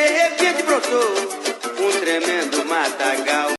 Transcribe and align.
De 0.00 0.06
repente 0.06 0.62
brotou 0.62 1.12
um 1.78 2.00
tremendo 2.00 2.64
matagal. 2.64 3.50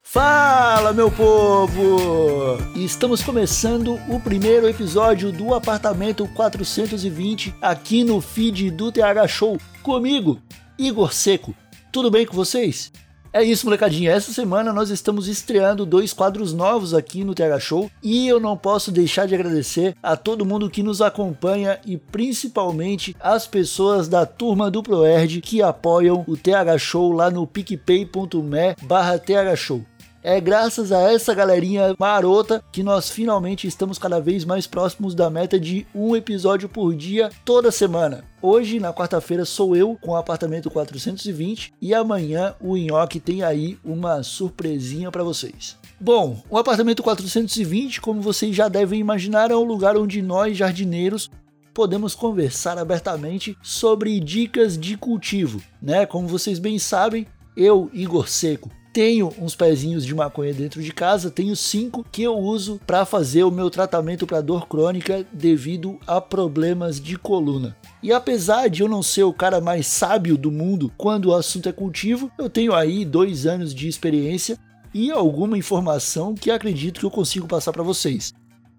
Fala, 0.00 0.92
meu 0.92 1.10
povo! 1.10 2.58
Estamos 2.76 3.24
começando 3.24 3.98
o 4.08 4.20
primeiro 4.20 4.68
episódio 4.68 5.32
do 5.32 5.52
Apartamento 5.52 6.28
420 6.28 7.56
aqui 7.60 8.04
no 8.04 8.20
feed 8.20 8.70
do 8.70 8.92
TH 8.92 9.26
Show. 9.26 9.58
Comigo, 9.82 10.40
Igor 10.78 11.12
Seco. 11.12 11.52
Tudo 11.90 12.08
bem 12.08 12.24
com 12.24 12.36
vocês? 12.36 12.92
É 13.32 13.44
isso, 13.44 13.64
molecadinha. 13.64 14.10
Essa 14.10 14.32
semana 14.32 14.72
nós 14.72 14.90
estamos 14.90 15.28
estreando 15.28 15.86
dois 15.86 16.12
quadros 16.12 16.52
novos 16.52 16.92
aqui 16.92 17.22
no 17.22 17.32
TH 17.32 17.60
Show 17.60 17.90
e 18.02 18.26
eu 18.26 18.40
não 18.40 18.56
posso 18.56 18.90
deixar 18.90 19.26
de 19.26 19.36
agradecer 19.36 19.94
a 20.02 20.16
todo 20.16 20.44
mundo 20.44 20.68
que 20.68 20.82
nos 20.82 21.00
acompanha 21.00 21.78
e 21.86 21.96
principalmente 21.96 23.14
as 23.20 23.46
pessoas 23.46 24.08
da 24.08 24.26
turma 24.26 24.68
do 24.68 24.82
ProErd 24.82 25.40
que 25.42 25.62
apoiam 25.62 26.24
o 26.26 26.36
TH 26.36 26.76
Show 26.78 27.12
lá 27.12 27.30
no 27.30 27.46
picpay.me 27.46 28.74
barra 28.82 29.16
TH 29.16 29.54
Show. 29.56 29.89
É 30.22 30.38
graças 30.38 30.92
a 30.92 31.10
essa 31.10 31.34
galerinha 31.34 31.94
marota 31.98 32.62
que 32.70 32.82
nós 32.82 33.08
finalmente 33.08 33.66
estamos 33.66 33.98
cada 33.98 34.20
vez 34.20 34.44
mais 34.44 34.66
próximos 34.66 35.14
da 35.14 35.30
meta 35.30 35.58
de 35.58 35.86
um 35.94 36.14
episódio 36.14 36.68
por 36.68 36.94
dia 36.94 37.30
toda 37.42 37.72
semana. 37.72 38.22
Hoje, 38.42 38.78
na 38.78 38.92
quarta-feira, 38.92 39.46
sou 39.46 39.74
eu 39.74 39.96
com 39.98 40.10
o 40.10 40.16
apartamento 40.16 40.70
420 40.70 41.72
e 41.80 41.94
amanhã 41.94 42.54
o 42.60 42.76
Nhoque 42.76 43.18
tem 43.18 43.42
aí 43.42 43.78
uma 43.82 44.22
surpresinha 44.22 45.10
para 45.10 45.24
vocês. 45.24 45.78
Bom, 45.98 46.42
o 46.50 46.58
apartamento 46.58 47.02
420, 47.02 48.02
como 48.02 48.20
vocês 48.20 48.54
já 48.54 48.68
devem 48.68 49.00
imaginar, 49.00 49.50
é 49.50 49.56
um 49.56 49.64
lugar 49.64 49.96
onde 49.96 50.20
nós 50.20 50.54
jardineiros 50.54 51.30
podemos 51.72 52.14
conversar 52.14 52.76
abertamente 52.76 53.56
sobre 53.62 54.20
dicas 54.20 54.76
de 54.76 54.98
cultivo, 54.98 55.62
né? 55.80 56.04
Como 56.04 56.28
vocês 56.28 56.58
bem 56.58 56.78
sabem, 56.78 57.26
eu, 57.56 57.90
Igor 57.94 58.28
Seco, 58.28 58.70
tenho 58.92 59.32
uns 59.38 59.54
pezinhos 59.54 60.04
de 60.04 60.14
maconha 60.14 60.52
dentro 60.52 60.82
de 60.82 60.92
casa, 60.92 61.30
tenho 61.30 61.54
cinco 61.54 62.04
que 62.10 62.22
eu 62.22 62.36
uso 62.36 62.80
para 62.86 63.04
fazer 63.04 63.44
o 63.44 63.50
meu 63.50 63.70
tratamento 63.70 64.26
para 64.26 64.40
dor 64.40 64.66
crônica 64.66 65.24
devido 65.32 65.98
a 66.06 66.20
problemas 66.20 67.00
de 67.00 67.16
coluna. 67.16 67.76
E 68.02 68.12
apesar 68.12 68.68
de 68.68 68.82
eu 68.82 68.88
não 68.88 69.02
ser 69.02 69.22
o 69.24 69.32
cara 69.32 69.60
mais 69.60 69.86
sábio 69.86 70.36
do 70.36 70.50
mundo 70.50 70.92
quando 70.96 71.26
o 71.26 71.34
assunto 71.34 71.68
é 71.68 71.72
cultivo, 71.72 72.30
eu 72.38 72.50
tenho 72.50 72.74
aí 72.74 73.04
dois 73.04 73.46
anos 73.46 73.74
de 73.74 73.86
experiência 73.86 74.58
e 74.92 75.10
alguma 75.10 75.56
informação 75.56 76.34
que 76.34 76.50
acredito 76.50 77.00
que 77.00 77.06
eu 77.06 77.10
consigo 77.10 77.46
passar 77.46 77.72
para 77.72 77.82
vocês. 77.82 78.32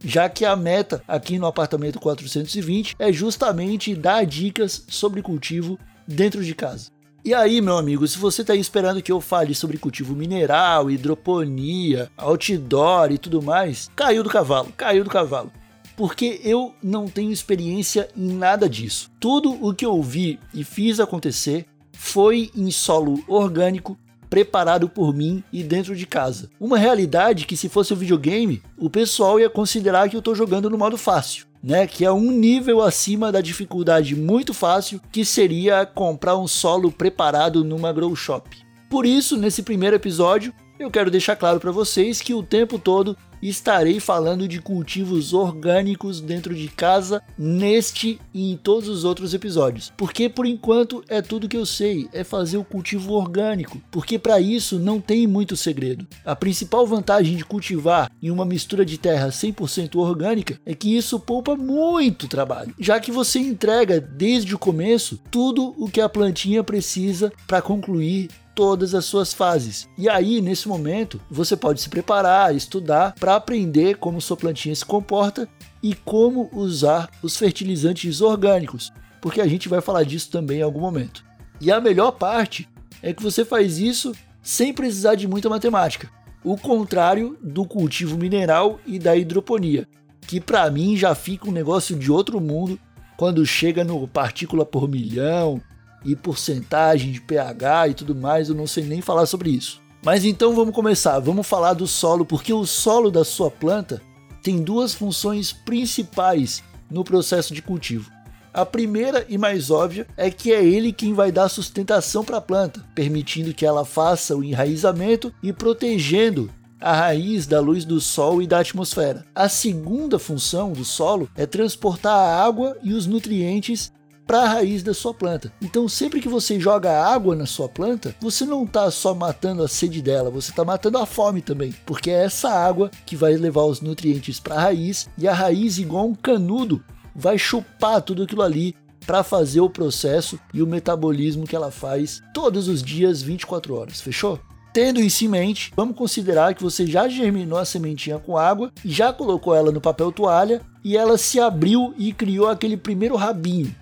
Já 0.03 0.27
que 0.27 0.43
a 0.43 0.55
meta 0.55 1.03
aqui 1.07 1.37
no 1.37 1.45
apartamento 1.45 1.99
420 1.99 2.95
é 2.97 3.13
justamente 3.13 3.95
dar 3.95 4.25
dicas 4.25 4.83
sobre 4.89 5.21
cultivo 5.21 5.79
dentro 6.07 6.43
de 6.43 6.55
casa. 6.55 6.89
E 7.23 7.35
aí, 7.35 7.61
meu 7.61 7.77
amigo, 7.77 8.07
se 8.07 8.17
você 8.17 8.41
está 8.41 8.55
esperando 8.55 8.99
que 8.99 9.11
eu 9.11 9.21
fale 9.21 9.53
sobre 9.53 9.77
cultivo 9.77 10.15
mineral, 10.15 10.89
hidroponia, 10.89 12.09
outdoor 12.17 13.11
e 13.11 13.17
tudo 13.19 13.43
mais, 13.43 13.91
caiu 13.95 14.23
do 14.23 14.29
cavalo, 14.29 14.73
caiu 14.75 15.03
do 15.03 15.09
cavalo. 15.09 15.51
Porque 15.95 16.41
eu 16.43 16.73
não 16.81 17.07
tenho 17.07 17.31
experiência 17.31 18.09
em 18.17 18.33
nada 18.33 18.67
disso. 18.67 19.11
Tudo 19.19 19.51
o 19.63 19.71
que 19.71 19.85
eu 19.85 20.01
vi 20.01 20.39
e 20.51 20.63
fiz 20.63 20.99
acontecer 20.99 21.67
foi 21.93 22.49
em 22.55 22.71
solo 22.71 23.23
orgânico, 23.27 23.95
preparado 24.27 24.89
por 24.89 25.13
mim 25.13 25.43
e 25.53 25.61
dentro 25.61 25.95
de 25.95 26.07
casa. 26.07 26.49
Uma 26.59 26.79
realidade 26.79 27.45
que 27.45 27.55
se 27.55 27.69
fosse 27.69 27.93
um 27.93 27.97
videogame, 27.97 28.63
o 28.79 28.89
pessoal 28.89 29.39
ia 29.39 29.49
considerar 29.49 30.09
que 30.09 30.15
eu 30.15 30.19
estou 30.19 30.33
jogando 30.33 30.71
no 30.71 30.77
modo 30.77 30.97
fácil 30.97 31.50
né, 31.63 31.85
que 31.85 32.03
é 32.03 32.11
um 32.11 32.31
nível 32.31 32.81
acima 32.81 33.31
da 33.31 33.41
dificuldade 33.41 34.15
muito 34.15 34.53
fácil, 34.53 35.01
que 35.11 35.23
seria 35.23 35.85
comprar 35.85 36.37
um 36.37 36.47
solo 36.47 36.91
preparado 36.91 37.63
numa 37.63 37.93
grow 37.93 38.15
shop. 38.15 38.49
Por 38.89 39.05
isso, 39.05 39.37
nesse 39.37 39.63
primeiro 39.63 39.95
episódio, 39.95 40.53
eu 40.79 40.89
quero 40.89 41.11
deixar 41.11 41.35
claro 41.35 41.59
para 41.59 41.71
vocês 41.71 42.21
que 42.21 42.33
o 42.33 42.43
tempo 42.43 42.79
todo 42.79 43.15
estarei 43.41 43.99
falando 43.99 44.47
de 44.47 44.61
cultivos 44.61 45.33
orgânicos 45.33 46.21
dentro 46.21 46.53
de 46.53 46.67
casa 46.67 47.21
neste 47.37 48.19
e 48.33 48.51
em 48.51 48.57
todos 48.57 48.87
os 48.87 49.03
outros 49.03 49.33
episódios. 49.33 49.91
Porque 49.97 50.29
por 50.29 50.45
enquanto 50.45 51.03
é 51.07 51.21
tudo 51.21 51.49
que 51.49 51.57
eu 51.57 51.65
sei, 51.65 52.07
é 52.13 52.23
fazer 52.23 52.57
o 52.57 52.63
cultivo 52.63 53.13
orgânico, 53.13 53.81
porque 53.91 54.19
para 54.19 54.39
isso 54.39 54.79
não 54.79 54.99
tem 54.99 55.25
muito 55.27 55.55
segredo. 55.55 56.07
A 56.25 56.35
principal 56.35 56.85
vantagem 56.85 57.35
de 57.35 57.45
cultivar 57.45 58.11
em 58.21 58.29
uma 58.29 58.45
mistura 58.45 58.85
de 58.85 58.97
terra 58.97 59.29
100% 59.29 59.95
orgânica 59.95 60.59
é 60.65 60.73
que 60.73 60.95
isso 60.95 61.19
poupa 61.19 61.55
muito 61.55 62.27
trabalho, 62.27 62.73
já 62.79 62.99
que 62.99 63.11
você 63.11 63.39
entrega 63.39 63.99
desde 63.99 64.53
o 64.53 64.59
começo 64.59 65.19
tudo 65.29 65.73
o 65.77 65.89
que 65.89 66.01
a 66.01 66.09
plantinha 66.09 66.63
precisa 66.63 67.31
para 67.47 67.61
concluir 67.61 68.29
todas 68.55 68.93
as 68.93 69.05
suas 69.05 69.33
fases. 69.33 69.87
E 69.97 70.09
aí, 70.09 70.41
nesse 70.41 70.67
momento, 70.67 71.19
você 71.29 71.55
pode 71.55 71.81
se 71.81 71.89
preparar, 71.89 72.55
estudar 72.55 73.13
para 73.19 73.30
aprender 73.35 73.97
como 73.97 74.21
sua 74.21 74.37
plantinha 74.37 74.75
se 74.75 74.85
comporta 74.85 75.47
e 75.81 75.93
como 75.95 76.49
usar 76.53 77.09
os 77.21 77.37
fertilizantes 77.37 78.21
orgânicos, 78.21 78.91
porque 79.21 79.41
a 79.41 79.47
gente 79.47 79.69
vai 79.69 79.81
falar 79.81 80.03
disso 80.03 80.29
também 80.31 80.59
em 80.59 80.63
algum 80.63 80.79
momento. 80.79 81.23
E 81.59 81.71
a 81.71 81.79
melhor 81.79 82.11
parte 82.11 82.67
é 83.01 83.13
que 83.13 83.21
você 83.21 83.43
faz 83.43 83.77
isso 83.77 84.13
sem 84.41 84.73
precisar 84.73 85.15
de 85.15 85.27
muita 85.27 85.49
matemática. 85.49 86.09
O 86.43 86.57
contrário 86.57 87.37
do 87.41 87.65
cultivo 87.65 88.17
mineral 88.17 88.79
e 88.85 88.97
da 88.97 89.15
hidroponia, 89.15 89.87
que 90.27 90.39
para 90.41 90.69
mim 90.71 90.97
já 90.97 91.13
fica 91.13 91.47
um 91.47 91.51
negócio 91.51 91.95
de 91.95 92.11
outro 92.11 92.39
mundo 92.39 92.79
quando 93.15 93.45
chega 93.45 93.83
no 93.83 94.07
partícula 94.07 94.65
por 94.65 94.89
milhão, 94.89 95.61
e 96.03 96.15
porcentagem 96.15 97.11
de 97.11 97.21
pH 97.21 97.89
e 97.89 97.93
tudo 97.93 98.15
mais, 98.15 98.49
eu 98.49 98.55
não 98.55 98.67
sei 98.67 98.83
nem 98.83 99.01
falar 99.01 99.25
sobre 99.25 99.49
isso. 99.49 99.81
Mas 100.03 100.25
então 100.25 100.55
vamos 100.55 100.73
começar, 100.73 101.19
vamos 101.19 101.45
falar 101.45 101.73
do 101.73 101.85
solo, 101.85 102.25
porque 102.25 102.51
o 102.51 102.65
solo 102.65 103.11
da 103.11 103.23
sua 103.23 103.51
planta 103.51 104.01
tem 104.41 104.63
duas 104.63 104.95
funções 104.95 105.53
principais 105.53 106.63
no 106.89 107.03
processo 107.03 107.53
de 107.53 107.61
cultivo. 107.61 108.09
A 108.51 108.65
primeira 108.65 109.25
e 109.29 109.37
mais 109.37 109.69
óbvia 109.69 110.07
é 110.17 110.29
que 110.31 110.51
é 110.51 110.65
ele 110.65 110.91
quem 110.91 111.13
vai 111.13 111.31
dar 111.31 111.47
sustentação 111.47 112.23
para 112.23 112.37
a 112.37 112.41
planta, 112.41 112.83
permitindo 112.95 113.53
que 113.53 113.65
ela 113.65 113.85
faça 113.85 114.35
o 114.35 114.43
enraizamento 114.43 115.31
e 115.41 115.53
protegendo 115.53 116.49
a 116.81 116.93
raiz 116.93 117.45
da 117.45 117.59
luz 117.59 117.85
do 117.85 118.01
sol 118.01 118.41
e 118.41 118.47
da 118.47 118.59
atmosfera. 118.59 119.23
A 119.35 119.47
segunda 119.47 120.17
função 120.17 120.73
do 120.73 120.83
solo 120.83 121.29
é 121.35 121.45
transportar 121.45 122.13
a 122.13 122.43
água 122.43 122.75
e 122.81 122.91
os 122.91 123.05
nutrientes 123.05 123.93
para 124.25 124.43
a 124.43 124.47
raiz 124.47 124.83
da 124.83 124.93
sua 124.93 125.13
planta. 125.13 125.51
Então, 125.61 125.87
sempre 125.87 126.21
que 126.21 126.29
você 126.29 126.59
joga 126.59 127.03
água 127.03 127.35
na 127.35 127.45
sua 127.45 127.67
planta, 127.67 128.15
você 128.19 128.45
não 128.45 128.63
está 128.63 128.89
só 128.89 129.13
matando 129.13 129.63
a 129.63 129.67
sede 129.67 130.01
dela, 130.01 130.29
você 130.29 130.51
está 130.51 130.63
matando 130.63 130.97
a 130.97 131.05
fome 131.05 131.41
também, 131.41 131.73
porque 131.85 132.09
é 132.09 132.23
essa 132.23 132.49
água 132.49 132.89
que 133.05 133.15
vai 133.15 133.35
levar 133.35 133.63
os 133.63 133.81
nutrientes 133.81 134.39
para 134.39 134.55
a 134.55 134.61
raiz 134.61 135.09
e 135.17 135.27
a 135.27 135.33
raiz, 135.33 135.77
igual 135.77 136.07
um 136.07 136.15
canudo, 136.15 136.83
vai 137.15 137.37
chupar 137.37 138.01
tudo 138.01 138.23
aquilo 138.23 138.41
ali 138.41 138.75
para 139.05 139.23
fazer 139.23 139.61
o 139.61 139.69
processo 139.69 140.39
e 140.53 140.61
o 140.61 140.67
metabolismo 140.67 141.45
que 141.45 141.55
ela 141.55 141.71
faz 141.71 142.21
todos 142.33 142.67
os 142.67 142.81
dias 142.81 143.21
24 143.21 143.75
horas, 143.75 143.99
fechou? 143.99 144.39
Tendo 144.73 145.01
isso 145.01 145.25
em 145.25 145.27
mente, 145.27 145.73
vamos 145.75 145.97
considerar 145.97 146.53
que 146.53 146.63
você 146.63 146.87
já 146.87 147.09
germinou 147.09 147.59
a 147.59 147.65
sementinha 147.65 148.17
com 148.19 148.37
água, 148.37 148.71
já 148.85 149.11
colocou 149.11 149.53
ela 149.53 149.69
no 149.69 149.81
papel 149.81 150.13
toalha 150.13 150.61
e 150.81 150.95
ela 150.95 151.17
se 151.17 151.41
abriu 151.41 151.93
e 151.97 152.13
criou 152.13 152.47
aquele 152.47 152.77
primeiro 152.77 153.17
rabinho. 153.17 153.75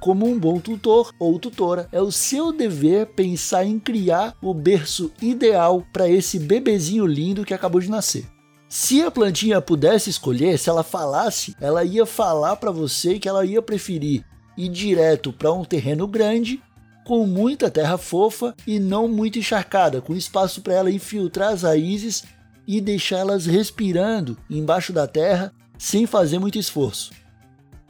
Como 0.00 0.26
um 0.26 0.38
bom 0.38 0.58
tutor 0.58 1.12
ou 1.18 1.38
tutora, 1.38 1.86
é 1.92 2.00
o 2.00 2.10
seu 2.10 2.52
dever 2.52 3.08
pensar 3.08 3.66
em 3.66 3.78
criar 3.78 4.34
o 4.40 4.54
berço 4.54 5.12
ideal 5.20 5.84
para 5.92 6.08
esse 6.08 6.38
bebezinho 6.38 7.06
lindo 7.06 7.44
que 7.44 7.52
acabou 7.52 7.82
de 7.82 7.90
nascer. 7.90 8.26
Se 8.66 9.02
a 9.02 9.10
plantinha 9.10 9.60
pudesse 9.60 10.08
escolher, 10.08 10.58
se 10.58 10.70
ela 10.70 10.82
falasse, 10.82 11.54
ela 11.60 11.84
ia 11.84 12.06
falar 12.06 12.56
para 12.56 12.70
você 12.70 13.18
que 13.18 13.28
ela 13.28 13.44
ia 13.44 13.60
preferir 13.60 14.24
ir 14.56 14.68
direto 14.68 15.32
para 15.32 15.52
um 15.52 15.64
terreno 15.64 16.06
grande, 16.06 16.62
com 17.04 17.26
muita 17.26 17.70
terra 17.70 17.98
fofa 17.98 18.54
e 18.66 18.78
não 18.78 19.06
muito 19.06 19.38
encharcada, 19.38 20.00
com 20.00 20.14
espaço 20.14 20.62
para 20.62 20.74
ela 20.74 20.90
infiltrar 20.90 21.52
as 21.52 21.62
raízes 21.62 22.24
e 22.66 22.80
deixá-las 22.80 23.44
respirando 23.44 24.38
embaixo 24.48 24.92
da 24.92 25.06
terra 25.06 25.52
sem 25.76 26.06
fazer 26.06 26.38
muito 26.38 26.58
esforço. 26.58 27.10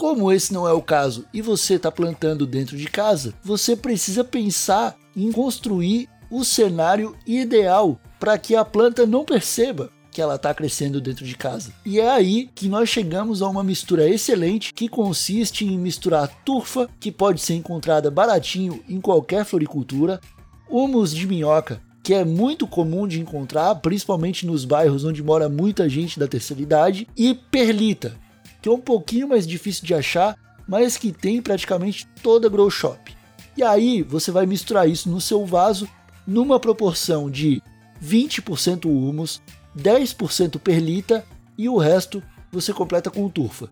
Como 0.00 0.32
esse 0.32 0.50
não 0.50 0.66
é 0.66 0.72
o 0.72 0.80
caso 0.80 1.26
e 1.30 1.42
você 1.42 1.74
está 1.74 1.92
plantando 1.92 2.46
dentro 2.46 2.74
de 2.74 2.86
casa, 2.86 3.34
você 3.44 3.76
precisa 3.76 4.24
pensar 4.24 4.96
em 5.14 5.30
construir 5.30 6.08
o 6.30 6.42
cenário 6.42 7.14
ideal 7.26 8.00
para 8.18 8.38
que 8.38 8.56
a 8.56 8.64
planta 8.64 9.04
não 9.04 9.26
perceba 9.26 9.90
que 10.10 10.22
ela 10.22 10.36
está 10.36 10.54
crescendo 10.54 11.02
dentro 11.02 11.26
de 11.26 11.36
casa. 11.36 11.74
E 11.84 12.00
é 12.00 12.10
aí 12.10 12.48
que 12.54 12.66
nós 12.66 12.88
chegamos 12.88 13.42
a 13.42 13.48
uma 13.50 13.62
mistura 13.62 14.08
excelente 14.08 14.72
que 14.72 14.88
consiste 14.88 15.66
em 15.66 15.76
misturar 15.76 16.28
turfa, 16.46 16.88
que 16.98 17.12
pode 17.12 17.42
ser 17.42 17.56
encontrada 17.56 18.10
baratinho 18.10 18.82
em 18.88 19.02
qualquer 19.02 19.44
floricultura, 19.44 20.18
humus 20.66 21.14
de 21.14 21.26
minhoca, 21.26 21.78
que 22.02 22.14
é 22.14 22.24
muito 22.24 22.66
comum 22.66 23.06
de 23.06 23.20
encontrar, 23.20 23.74
principalmente 23.74 24.46
nos 24.46 24.64
bairros 24.64 25.04
onde 25.04 25.22
mora 25.22 25.46
muita 25.46 25.90
gente 25.90 26.18
da 26.18 26.26
terceira 26.26 26.62
idade, 26.62 27.06
e 27.14 27.34
perlita, 27.34 28.16
que 28.60 28.68
é 28.68 28.72
um 28.72 28.80
pouquinho 28.80 29.28
mais 29.28 29.46
difícil 29.46 29.84
de 29.84 29.94
achar, 29.94 30.36
mas 30.66 30.96
que 30.96 31.12
tem 31.12 31.40
praticamente 31.40 32.06
toda 32.22 32.46
a 32.46 32.50
grow 32.50 32.70
shop. 32.70 33.16
E 33.56 33.62
aí 33.62 34.02
você 34.02 34.30
vai 34.30 34.46
misturar 34.46 34.88
isso 34.88 35.08
no 35.08 35.20
seu 35.20 35.44
vaso 35.44 35.88
numa 36.26 36.60
proporção 36.60 37.30
de 37.30 37.62
20% 38.04 38.86
humus, 38.86 39.42
10% 39.76 40.58
perlita 40.58 41.24
e 41.58 41.68
o 41.68 41.76
resto 41.76 42.22
você 42.52 42.72
completa 42.72 43.10
com 43.10 43.28
turfa. 43.28 43.68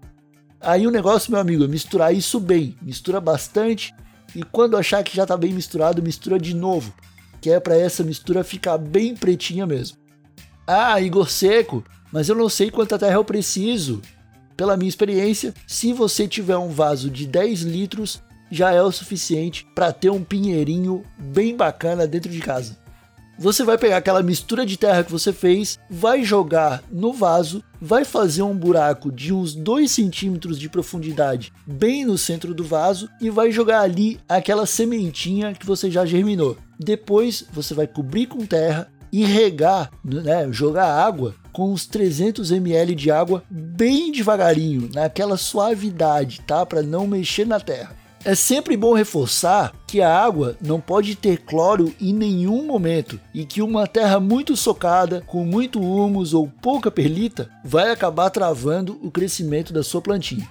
Aí 0.60 0.86
o 0.86 0.90
negócio, 0.90 1.30
meu 1.30 1.40
amigo, 1.40 1.64
é 1.64 1.68
misturar 1.68 2.14
isso 2.14 2.40
bem, 2.40 2.76
mistura 2.82 3.20
bastante 3.20 3.94
e 4.34 4.42
quando 4.42 4.76
achar 4.76 5.02
que 5.02 5.16
já 5.16 5.22
está 5.22 5.36
bem 5.36 5.52
misturado, 5.52 6.02
mistura 6.02 6.38
de 6.38 6.54
novo, 6.54 6.92
que 7.40 7.50
é 7.50 7.60
para 7.60 7.76
essa 7.76 8.02
mistura 8.02 8.44
ficar 8.44 8.76
bem 8.76 9.14
pretinha 9.14 9.66
mesmo. 9.66 9.96
Ah, 10.66 11.00
Igor 11.00 11.30
Seco, 11.30 11.84
mas 12.12 12.28
eu 12.28 12.34
não 12.34 12.48
sei 12.48 12.70
quanta 12.70 12.98
terra 12.98 13.14
eu 13.14 13.24
preciso. 13.24 14.02
Pela 14.58 14.76
minha 14.76 14.88
experiência, 14.88 15.54
se 15.68 15.92
você 15.92 16.26
tiver 16.26 16.56
um 16.58 16.70
vaso 16.70 17.08
de 17.08 17.28
10 17.28 17.60
litros, 17.60 18.20
já 18.50 18.72
é 18.72 18.82
o 18.82 18.90
suficiente 18.90 19.64
para 19.72 19.92
ter 19.92 20.10
um 20.10 20.24
pinheirinho 20.24 21.04
bem 21.16 21.56
bacana 21.56 22.08
dentro 22.08 22.28
de 22.28 22.40
casa. 22.40 22.76
Você 23.38 23.62
vai 23.62 23.78
pegar 23.78 23.98
aquela 23.98 24.20
mistura 24.20 24.66
de 24.66 24.76
terra 24.76 25.04
que 25.04 25.12
você 25.12 25.32
fez, 25.32 25.78
vai 25.88 26.24
jogar 26.24 26.82
no 26.90 27.12
vaso, 27.12 27.62
vai 27.80 28.04
fazer 28.04 28.42
um 28.42 28.56
buraco 28.56 29.12
de 29.12 29.32
uns 29.32 29.54
2 29.54 29.88
centímetros 29.88 30.58
de 30.58 30.68
profundidade 30.68 31.52
bem 31.64 32.04
no 32.04 32.18
centro 32.18 32.52
do 32.52 32.64
vaso 32.64 33.08
e 33.20 33.30
vai 33.30 33.52
jogar 33.52 33.82
ali 33.82 34.18
aquela 34.28 34.66
sementinha 34.66 35.54
que 35.54 35.64
você 35.64 35.88
já 35.88 36.04
germinou. 36.04 36.58
Depois 36.80 37.44
você 37.52 37.74
vai 37.74 37.86
cobrir 37.86 38.26
com 38.26 38.44
terra 38.44 38.90
e 39.12 39.24
regar, 39.24 39.88
né, 40.04 40.48
jogar 40.50 40.92
água 40.92 41.32
com 41.58 41.72
uns 41.72 41.86
300 41.86 42.52
ml 42.52 42.94
de 42.94 43.10
água 43.10 43.42
bem 43.50 44.12
devagarinho, 44.12 44.88
naquela 44.94 45.36
suavidade, 45.36 46.40
tá? 46.46 46.64
Para 46.64 46.84
não 46.84 47.04
mexer 47.04 47.44
na 47.44 47.58
terra. 47.58 47.96
É 48.24 48.32
sempre 48.36 48.76
bom 48.76 48.94
reforçar 48.94 49.72
que 49.84 50.00
a 50.00 50.16
água 50.24 50.56
não 50.60 50.80
pode 50.80 51.16
ter 51.16 51.38
cloro 51.38 51.92
em 52.00 52.14
nenhum 52.14 52.64
momento 52.64 53.18
e 53.34 53.44
que 53.44 53.60
uma 53.60 53.88
terra 53.88 54.20
muito 54.20 54.56
socada, 54.56 55.20
com 55.26 55.44
muito 55.44 55.80
humus 55.80 56.32
ou 56.32 56.48
pouca 56.62 56.92
perlita, 56.92 57.50
vai 57.64 57.90
acabar 57.90 58.30
travando 58.30 58.96
o 59.02 59.10
crescimento 59.10 59.72
da 59.72 59.82
sua 59.82 60.00
plantinha. 60.00 60.48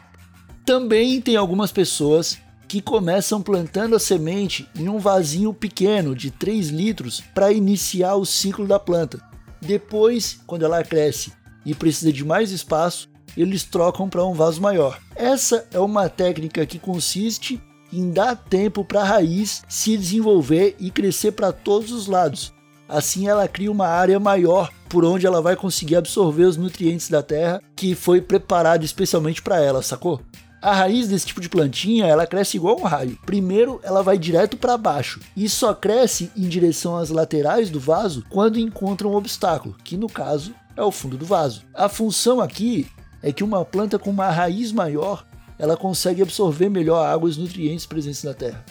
Também 0.65 1.21
tem 1.21 1.37
algumas 1.37 1.71
pessoas 1.71 2.37
que 2.67 2.81
começam 2.81 3.41
plantando 3.41 3.95
a 3.95 3.99
semente 3.99 4.67
em 4.77 4.89
um 4.89 4.99
vasinho 4.99 5.53
pequeno 5.53 6.13
de 6.13 6.31
3 6.31 6.67
litros 6.67 7.23
para 7.33 7.53
iniciar 7.53 8.15
o 8.15 8.25
ciclo 8.25 8.67
da 8.67 8.77
planta. 8.77 9.25
Depois, 9.61 10.39
quando 10.45 10.63
ela 10.63 10.83
cresce 10.83 11.33
e 11.65 11.73
precisa 11.75 12.11
de 12.11 12.23
mais 12.23 12.51
espaço, 12.51 13.09
eles 13.35 13.63
trocam 13.63 14.09
para 14.09 14.25
um 14.25 14.33
vaso 14.33 14.61
maior. 14.61 14.99
Essa 15.15 15.67
é 15.71 15.79
uma 15.79 16.09
técnica 16.09 16.65
que 16.65 16.79
consiste 16.79 17.61
em 17.91 18.11
dar 18.11 18.35
tempo 18.35 18.83
para 18.83 19.01
a 19.01 19.05
raiz 19.05 19.63
se 19.67 19.95
desenvolver 19.95 20.75
e 20.79 20.91
crescer 20.91 21.31
para 21.31 21.51
todos 21.51 21.91
os 21.91 22.07
lados. 22.07 22.53
Assim 22.89 23.27
ela 23.27 23.47
cria 23.47 23.71
uma 23.71 23.87
área 23.87 24.19
maior 24.19 24.71
por 24.87 25.03
onde 25.03 25.27
ela 25.27 25.41
vai 25.41 25.55
conseguir 25.55 25.97
absorver 25.97 26.45
os 26.45 26.57
nutrientes 26.57 27.09
da 27.09 27.21
terra 27.21 27.61
que 27.75 27.93
foi 27.93 28.21
preparado 28.21 28.85
especialmente 28.85 29.41
para 29.41 29.61
ela, 29.61 29.81
sacou? 29.81 30.21
A 30.61 30.73
raiz 30.73 31.07
desse 31.07 31.27
tipo 31.27 31.39
de 31.39 31.49
plantinha, 31.49 32.05
ela 32.05 32.25
cresce 32.25 32.57
igual 32.57 32.79
um 32.79 32.83
raio. 32.83 33.17
Primeiro, 33.25 33.79
ela 33.83 34.01
vai 34.01 34.17
direto 34.17 34.57
para 34.57 34.75
baixo 34.75 35.19
e 35.35 35.47
só 35.47 35.73
cresce 35.73 36.31
em 36.35 36.47
direção 36.47 36.97
às 36.97 37.09
laterais 37.09 37.69
do 37.69 37.79
vaso 37.79 38.23
quando 38.27 38.59
encontra 38.59 39.07
um 39.07 39.15
obstáculo, 39.15 39.75
que 39.83 39.95
no 39.95 40.07
caso 40.07 40.53
é 40.75 40.81
o 40.81 40.91
fundo 40.91 41.15
do 41.15 41.25
vaso. 41.25 41.61
A 41.73 41.87
função 41.87 42.41
aqui 42.41 42.87
é 43.21 43.31
que 43.31 43.43
uma 43.43 43.63
planta 43.63 43.99
com 43.99 44.09
uma 44.09 44.29
raiz 44.29 44.71
maior, 44.71 45.25
ela 45.59 45.77
consegue 45.77 46.21
absorver 46.21 46.69
melhor 46.69 47.05
água 47.05 47.29
e 47.29 47.31
os 47.31 47.37
nutrientes 47.37 47.85
presentes 47.85 48.23
na 48.23 48.33
terra. 48.33 48.63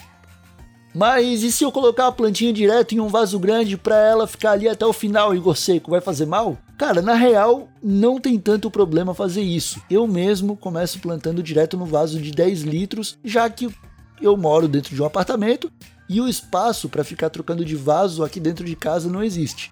Mas 0.97 1.43
e 1.43 1.51
se 1.51 1.63
eu 1.63 1.71
colocar 1.71 2.07
a 2.07 2.11
plantinha 2.11 2.51
direto 2.51 2.95
em 2.95 2.99
um 2.99 3.07
vaso 3.07 3.37
grande 3.37 3.77
para 3.77 3.95
ela 3.95 4.25
ficar 4.25 4.53
ali 4.53 4.67
até 4.67 4.83
o 4.83 4.91
final, 4.91 5.35
Igor 5.35 5.55
Seco, 5.55 5.91
vai 5.91 6.01
fazer 6.01 6.25
mal? 6.25 6.57
Cara, 6.75 7.03
na 7.03 7.13
real, 7.13 7.69
não 7.83 8.19
tem 8.19 8.39
tanto 8.39 8.71
problema 8.71 9.13
fazer 9.13 9.43
isso. 9.43 9.79
Eu 9.91 10.07
mesmo 10.07 10.57
começo 10.57 10.97
plantando 10.97 11.43
direto 11.43 11.77
no 11.77 11.85
vaso 11.85 12.19
de 12.19 12.31
10 12.31 12.63
litros, 12.63 13.19
já 13.23 13.47
que 13.47 13.69
eu 14.19 14.35
moro 14.35 14.67
dentro 14.67 14.95
de 14.95 14.99
um 14.99 15.05
apartamento 15.05 15.71
e 16.09 16.19
o 16.19 16.27
espaço 16.27 16.89
para 16.89 17.03
ficar 17.03 17.29
trocando 17.29 17.63
de 17.63 17.75
vaso 17.75 18.23
aqui 18.23 18.39
dentro 18.39 18.65
de 18.65 18.75
casa 18.75 19.07
não 19.07 19.21
existe. 19.21 19.69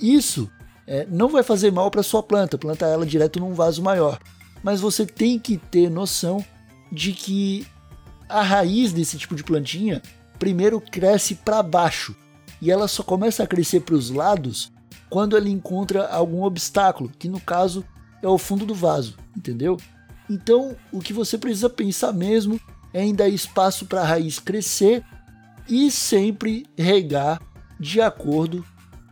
Isso 0.00 0.50
é, 0.88 1.06
não 1.08 1.28
vai 1.28 1.44
fazer 1.44 1.70
mal 1.70 1.88
para 1.88 2.02
sua 2.02 2.20
planta, 2.20 2.58
plantar 2.58 2.88
ela 2.88 3.06
direto 3.06 3.38
num 3.38 3.54
vaso 3.54 3.80
maior. 3.80 4.18
Mas 4.60 4.80
você 4.80 5.06
tem 5.06 5.38
que 5.38 5.56
ter 5.56 5.88
noção 5.88 6.44
de 6.90 7.12
que 7.12 7.64
a 8.28 8.42
raiz 8.42 8.92
desse 8.92 9.16
tipo 9.16 9.36
de 9.36 9.44
plantinha 9.44 10.02
primeiro 10.38 10.80
cresce 10.80 11.34
para 11.34 11.62
baixo 11.62 12.14
e 12.60 12.70
ela 12.70 12.88
só 12.88 13.02
começa 13.02 13.42
a 13.42 13.46
crescer 13.46 13.80
para 13.80 13.94
os 13.94 14.10
lados 14.10 14.72
quando 15.08 15.36
ela 15.36 15.48
encontra 15.48 16.06
algum 16.08 16.42
obstáculo, 16.42 17.10
que 17.18 17.28
no 17.28 17.40
caso 17.40 17.84
é 18.22 18.28
o 18.28 18.38
fundo 18.38 18.66
do 18.66 18.74
vaso, 18.74 19.16
entendeu? 19.36 19.76
Então, 20.28 20.76
o 20.92 21.00
que 21.00 21.12
você 21.12 21.38
precisa 21.38 21.70
pensar 21.70 22.12
mesmo 22.12 22.60
é 22.92 23.02
em 23.02 23.14
dar 23.14 23.28
espaço 23.28 23.86
para 23.86 24.02
a 24.02 24.04
raiz 24.04 24.38
crescer 24.38 25.02
e 25.68 25.90
sempre 25.90 26.66
regar 26.76 27.40
de 27.78 28.00
acordo 28.00 28.64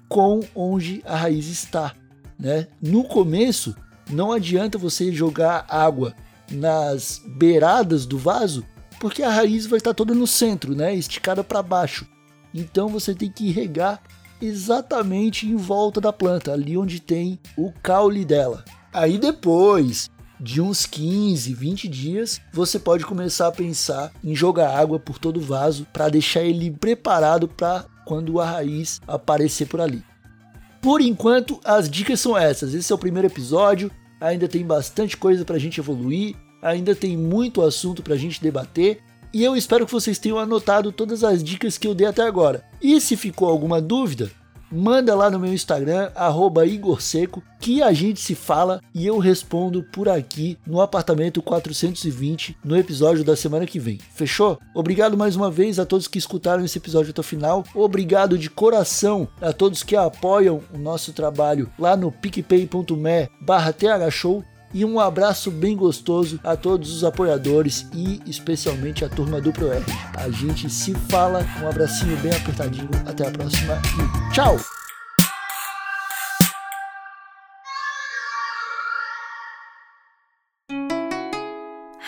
com 0.09 0.41
onde 0.55 1.03
a 1.05 1.17
raiz 1.17 1.47
está. 1.47 1.95
Né? 2.39 2.69
No 2.81 3.05
começo, 3.05 3.75
não 4.11 4.33
adianta 4.33 4.77
você 4.77 5.13
jogar 5.13 5.65
água 5.69 6.15
nas 6.51 7.23
beiradas 7.27 8.07
do 8.07 8.19
vaso, 8.19 8.65
porque 9.01 9.23
a 9.23 9.31
raiz 9.31 9.67
vai 9.67 9.79
estar 9.79 9.95
toda 9.95 10.15
no 10.15 10.27
centro, 10.27 10.75
né? 10.75 10.95
esticada 10.95 11.45
para 11.45 11.63
baixo. 11.63 12.07
Então 12.55 12.89
você 12.89 13.15
tem 13.15 13.31
que 13.31 13.51
regar 13.51 14.03
exatamente 14.41 15.47
em 15.47 15.57
volta 15.57 16.01
da 16.01 16.13
planta, 16.13 16.53
ali 16.53 16.77
onde 16.77 17.01
tem 17.01 17.39
o 17.57 17.73
caule 17.83 18.25
dela. 18.25 18.65
Aí 18.93 19.19
depois 19.19 20.11
de 20.39 20.61
uns 20.61 20.85
15, 20.85 21.53
20 21.55 21.89
dias, 21.89 22.41
você 22.53 22.79
pode 22.79 23.05
começar 23.05 23.49
a 23.49 23.53
pensar 23.53 24.13
em 24.23 24.35
jogar 24.35 24.77
água 24.77 24.99
por 24.99 25.19
todo 25.19 25.39
o 25.39 25.43
vaso 25.43 25.87
para 25.93 26.09
deixar 26.09 26.43
ele 26.43 26.71
preparado 26.71 27.49
para 27.49 27.87
quando 28.05 28.41
a 28.41 28.51
raiz 28.51 29.01
aparecer 29.07 29.67
por 29.67 29.81
ali. 29.81 30.03
Por 30.81 31.01
enquanto, 31.01 31.59
as 31.65 31.91
dicas 31.91 32.21
são 32.21 32.37
essas. 32.37 32.75
Esse 32.75 32.93
é 32.93 32.95
o 32.95 32.99
primeiro 32.99 33.27
episódio. 33.27 33.91
Ainda 34.21 34.47
tem 34.47 34.65
bastante 34.65 35.17
coisa 35.17 35.45
para 35.45 35.57
a 35.57 35.59
gente 35.59 35.81
evoluir, 35.81 36.37
ainda 36.67 36.95
tem 36.95 37.17
muito 37.17 37.63
assunto 37.63 38.03
para 38.03 38.15
a 38.15 38.19
gente 38.19 38.43
debater. 38.43 39.01
E 39.33 39.45
eu 39.45 39.57
espero 39.57 39.87
que 39.87 39.93
vocês 39.93 40.19
tenham 40.19 40.39
anotado 40.39 40.91
todas 40.91 41.23
as 41.23 41.43
dicas 41.43 41.79
que 41.79 41.87
eu 41.87 41.95
dei 41.95 42.07
até 42.07 42.23
agora. 42.23 42.65
E 42.83 43.01
se 43.01 43.17
ficou 43.17 43.49
alguma 43.49 43.81
dúvida, 43.81 44.31
manda 44.71 45.15
lá 45.15 45.31
no 45.31 45.39
meu 45.39 45.53
Instagram, 45.53 46.11
@igorseco, 46.67 47.43
que 47.61 47.83
a 47.83 47.93
gente 47.93 48.21
se 48.21 48.35
fala 48.35 48.81
e 48.95 49.07
eu 49.07 49.19
respondo 49.19 49.83
por 49.93 50.09
aqui 50.09 50.59
no 50.67 50.81
apartamento 50.81 51.43
420 51.43 52.57
no 52.65 52.77
episódio 52.77 53.25
da 53.25 53.37
semana 53.37 53.67
que 53.67 53.79
vem. 53.79 53.99
Fechou? 54.15 54.59
Obrigado 54.75 55.17
mais 55.17 55.37
uma 55.37 55.51
vez 55.51 55.79
a 55.79 55.87
todos 55.87 56.09
que 56.09 56.19
escutaram 56.19 56.65
esse 56.65 56.79
episódio 56.79 57.11
até 57.11 57.21
o 57.21 57.25
final. 57.25 57.65
Obrigado 57.75 58.39
de 58.39 58.51
coração 58.51 59.29
a 59.41 59.53
todos 59.53 59.83
que 59.83 59.95
apoiam 59.95 60.63
o 60.73 60.79
nosso 60.79 61.13
trabalho 61.13 61.71
lá 61.79 61.97
no 61.97 62.11
picpay.me 62.11 63.29
barra 63.41 63.73
thshow 63.73 64.43
e 64.73 64.85
um 64.85 65.01
abraço 65.01 65.51
bem 65.51 65.77
gostoso 65.77 66.41
a 66.43 66.57
todos 66.57 66.95
os 66.95 67.05
apoiadores 67.05 67.87
e 67.93 68.21
especialmente 68.27 69.05
a 69.05 69.09
turma 69.09 69.41
do 69.41 69.53
ProErd. 69.53 69.87
A 70.15 70.29
gente 70.31 70.69
se 70.69 70.95
fala, 70.95 71.47
um 71.63 71.69
abracinho 71.69 72.17
bem 72.19 72.33
apertadinho, 72.33 72.91
até 73.07 73.27
a 73.27 73.31
próxima 73.31 73.75
e 73.75 74.33
tchau! 74.33 74.57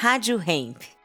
Rádio 0.00 0.40
Hemp. 0.46 0.97